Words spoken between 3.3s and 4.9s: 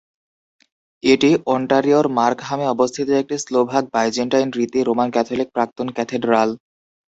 Slovak Byzantine Riti